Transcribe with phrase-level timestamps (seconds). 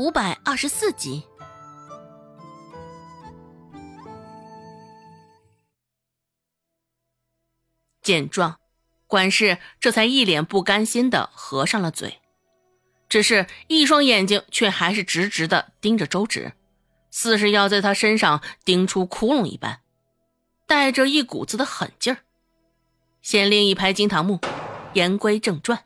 [0.00, 1.22] 五百二十四集。
[8.00, 8.58] 见状，
[9.06, 12.18] 管事这才一脸不甘心的合上了嘴，
[13.10, 16.54] 只是一双眼睛却还是直直的盯着周芷，
[17.10, 19.82] 似是要在他身上盯出窟窿一般，
[20.66, 22.20] 带着一股子的狠劲儿。
[23.20, 24.40] 县令一拍惊堂木，
[24.94, 25.84] 言归正传，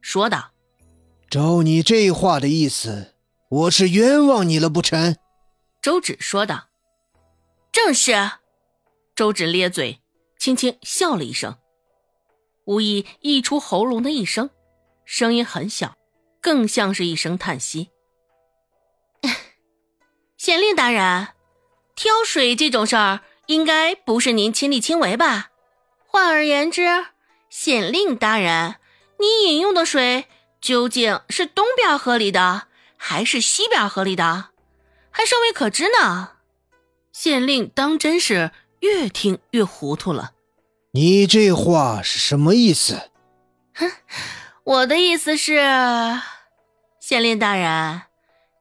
[0.00, 0.51] 说道
[1.32, 3.14] ：“照你这话的意思，
[3.48, 5.16] 我是冤枉你了不成？”
[5.80, 6.68] 周芷说道
[7.72, 8.12] ：“正是。”
[9.16, 10.02] 周芷咧嘴，
[10.38, 11.56] 轻轻笑了一声，
[12.66, 14.50] 无意溢出喉咙的一声，
[15.06, 15.94] 声音很小，
[16.42, 17.88] 更像是一声叹息。
[20.36, 21.28] 县令大人，
[21.96, 25.48] 挑水这种事儿，应该不是您亲力亲为吧？
[26.06, 27.06] 换而言之，
[27.48, 28.76] 县令大人，
[29.18, 30.26] 你饮用的水
[30.62, 34.50] 究竟是东边河里的，还是西边河里的，
[35.10, 36.30] 还尚未可知呢。
[37.12, 40.32] 县令当真是越听越糊涂了。
[40.92, 43.10] 你这话是什么意思？
[43.74, 43.90] 哼，
[44.62, 45.60] 我的意思是，
[47.00, 48.02] 县令大人，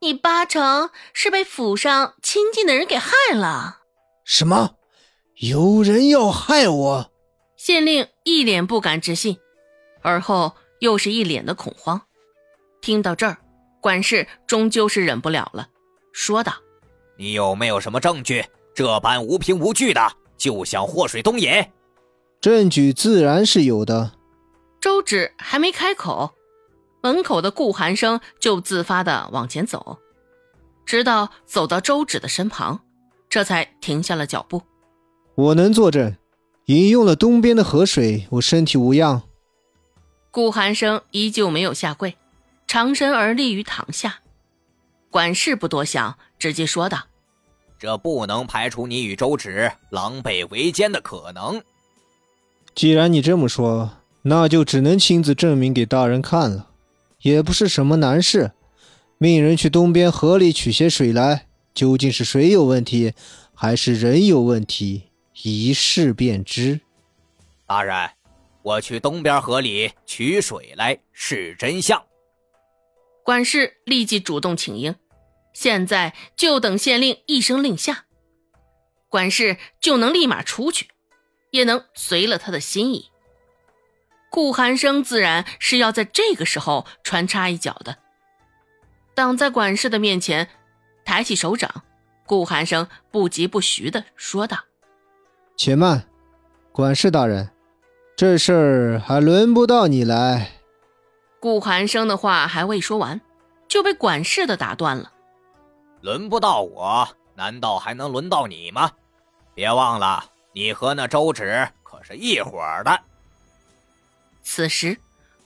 [0.01, 3.81] 你八成是被府上亲近的人给害了。
[4.25, 4.75] 什么？
[5.35, 7.11] 有人要害我？
[7.55, 9.37] 县令一脸不敢置信，
[10.01, 12.01] 而后又是一脸的恐慌。
[12.81, 13.37] 听到这儿，
[13.79, 15.69] 管事终究是忍不了了，
[16.11, 16.53] 说道
[17.17, 18.43] ：“你有没有什么证据？
[18.73, 20.01] 这般无凭无据的
[20.37, 21.49] 就想祸水东引？”
[22.41, 24.13] 证据自然是有的。
[24.79, 26.33] 周芷还没开口，
[27.03, 29.99] 门口的顾寒生就自发的往前走，
[30.85, 32.81] 直到走到周芷的身旁，
[33.29, 34.63] 这才停下了脚步。
[35.35, 36.15] 我能作证。
[36.65, 39.21] 饮用了东边的河水，我身体无恙。
[40.31, 42.15] 顾寒生依旧没有下跪，
[42.65, 44.21] 长身而立于堂下。
[45.09, 47.03] 管事不多想，直接说道
[47.77, 51.61] ：“这不能排除你与周芷狼狈为奸的可能。
[52.73, 56.69] 既然你这么说，那就只能亲自证明给大人看了，
[57.21, 58.51] 也不是什么难事。
[59.17, 63.13] 命人去东边河里取些水来，究竟是水有问题，
[63.53, 65.09] 还是人有问题？”
[65.43, 66.81] 一试便知，
[67.65, 68.11] 大人，
[68.63, 72.03] 我去东边河里取水来是真相。
[73.23, 74.95] 管事立即主动请缨，
[75.53, 78.05] 现在就等县令一声令下，
[79.09, 80.89] 管事就能立马出去，
[81.51, 83.09] 也能随了他的心意。
[84.29, 87.97] 顾寒生自然是要在这个时候穿插一脚的，
[89.13, 90.47] 挡在管事的面前，
[91.03, 91.83] 抬起手掌。
[92.25, 94.57] 顾寒生不疾不徐的说道。
[95.57, 96.07] 且慢，
[96.71, 97.51] 管事大人，
[98.21, 100.51] 这事儿还轮不到你来。
[101.39, 103.19] 顾寒生的话还未说完，
[103.67, 105.11] 就被管事的打断了。
[106.01, 108.91] 轮不到我，难道还能轮到你吗？
[109.55, 110.23] 别忘了，
[110.53, 113.01] 你和那周芷可是一伙的。
[114.43, 114.99] 此时，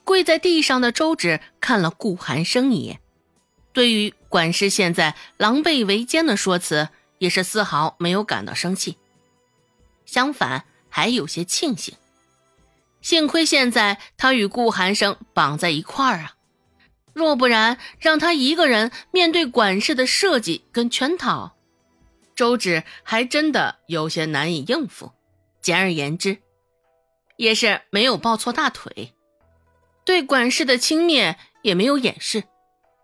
[0.04, 3.00] 跪在地上的周芷看了顾寒生一眼，
[3.72, 8.98] 对于管事现在狼狈为奸的说辞，也是丝毫没有感到生气。
[10.06, 11.96] 相反，还有些庆幸。
[13.06, 16.34] 幸亏现在他与顾寒生绑在一块儿啊，
[17.14, 21.56] 若不然让他一个人面对管事的设计跟圈套，
[22.36, 25.12] 周芷还真的有些难以应付。
[25.62, 26.40] 简而言之，
[27.38, 29.14] 也是没有抱错大腿，
[30.04, 32.46] 对管事的轻蔑也没有掩饰。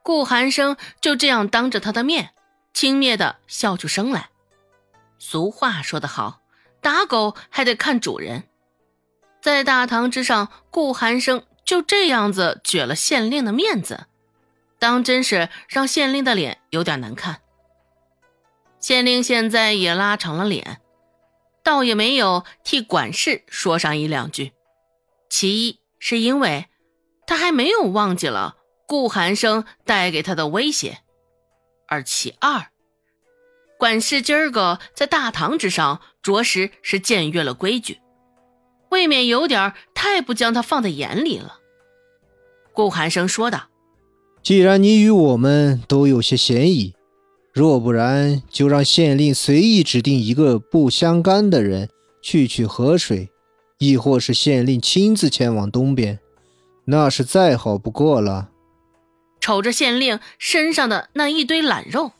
[0.01, 2.31] 顾寒生就这样当着他的面
[2.73, 4.31] 轻蔑的笑出声来。
[5.19, 6.41] 俗话说得好。
[6.81, 8.45] 打狗还得看主人，
[9.41, 14.06] 在大堂之上，顾寒生就这样子撅了县令的面子，
[14.78, 17.41] 当真是让县令的脸有点难看。
[18.79, 20.81] 县令现在也拉长了脸，
[21.63, 24.53] 倒也没有替管事说上一两句。
[25.29, 26.68] 其一是因为
[27.25, 30.99] 他还没有忘记了顾寒生带给他的威胁，
[31.87, 32.67] 而其二。
[33.78, 38.00] 管事今儿个在大堂之上，着实是僭越了规矩，
[38.91, 41.59] 未免有点太不将他放在眼里了。
[42.73, 43.70] 顾寒生说道
[44.43, 46.93] ：“既然你与我们都有些嫌疑，
[47.53, 51.90] 若不然，就让县令随意指定一个不相干的人
[52.22, 53.29] 去取河水，
[53.79, 56.20] 亦或是县令亲自前往东边，
[56.85, 58.49] 那是再好不过了。”
[59.41, 62.11] 瞅着县令身上的那一堆懒肉。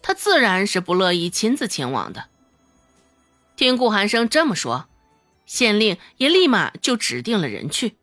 [0.00, 2.24] 他自然是不乐意亲自前往的。
[3.56, 4.87] 听顾寒生这么说，
[5.48, 7.96] 县令也立马就指定了人去，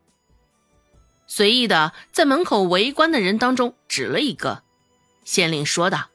[1.27, 4.63] 随意的在门口围观的人当中指了一个，
[5.24, 6.09] 县令说道：“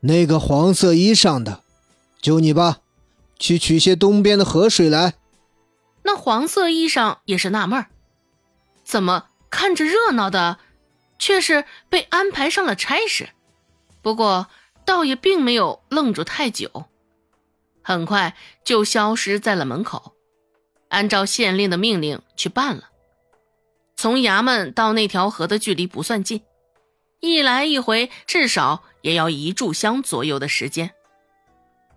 [0.00, 1.64] 那个黄色衣裳的，
[2.22, 2.78] 就你吧，
[3.36, 5.14] 去取些东边的河水来。”
[6.04, 7.90] 那黄色衣裳也是纳闷儿，
[8.84, 10.60] 怎么看着热闹的，
[11.18, 13.30] 却是被安排上了差事？
[14.02, 14.46] 不过
[14.86, 16.86] 倒也并没有愣住太久，
[17.82, 20.14] 很快就消失在了门口，
[20.90, 22.90] 按照县令的命令去办了。
[23.96, 26.42] 从衙门到那条河的距离不算近，
[27.20, 30.92] 一来一回至少也要一炷香左右的时间。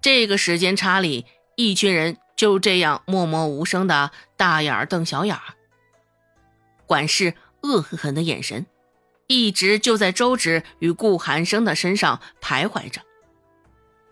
[0.02, 1.26] 这个时间差里，
[1.56, 5.38] 一群人就这样默默无声的大眼瞪小眼。
[6.86, 8.66] 管事恶狠狠的眼神，
[9.28, 13.02] 一直就在周芷与顾寒生的身上徘徊着，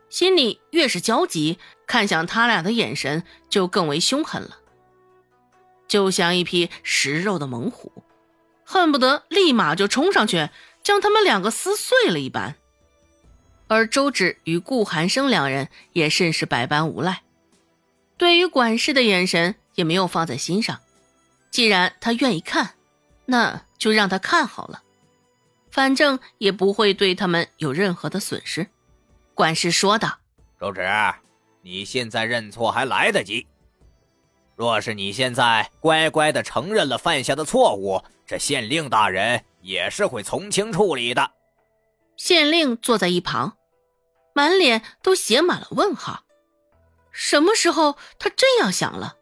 [0.09, 4.59] 心里越是焦急，看向他俩的眼神就更为凶狠了。
[5.91, 7.91] 就像一匹食肉的猛虎，
[8.63, 10.47] 恨不得立马就冲上去
[10.81, 12.55] 将他们两个撕碎了一般。
[13.67, 17.23] 而周芷与顾寒生两人也甚是百般无赖，
[18.15, 20.79] 对于管事的眼神也没有放在心上。
[21.49, 22.75] 既然他愿意看，
[23.25, 24.83] 那就让他看好了，
[25.71, 28.67] 反正也不会对他们有任何的损失。
[29.33, 30.19] 管事说道
[30.57, 30.81] ：“周芷，
[31.61, 33.45] 你现在认错还来得及。”
[34.55, 41.31] 若是你现在乖乖的承认了犯下的错误，这县令大人也是会从轻处理的。
[42.17, 43.57] 县令坐在一旁，
[44.33, 46.23] 满脸都写满了问号。
[47.11, 49.15] 什么时候他这样想了？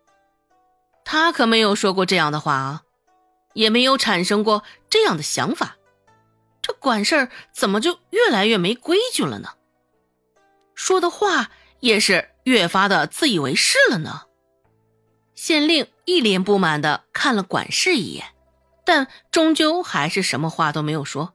[1.05, 2.83] 他可没有说过这样的话啊，
[3.53, 5.77] 也没有产生过这样的想法。
[6.61, 9.53] 这管事儿怎么就越来越没规矩了呢？
[10.75, 11.49] 说的话
[11.79, 14.23] 也是越发的自以为是了呢？
[15.39, 18.25] 县令一脸不满的看了管事一眼，
[18.83, 21.33] 但终究还是什么话都没有说。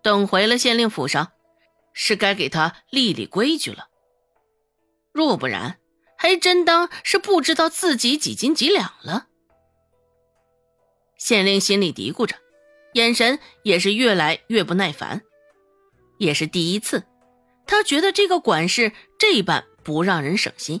[0.00, 1.32] 等回了县令府上，
[1.92, 3.88] 是该给他立立规矩了。
[5.10, 5.80] 若不然，
[6.16, 9.26] 还真当是不知道自己几斤几两了。
[11.18, 12.36] 县令心里嘀咕着，
[12.92, 15.20] 眼神也是越来越不耐烦。
[16.18, 17.02] 也是第一次，
[17.66, 20.80] 他觉得这个管事这般不让人省心。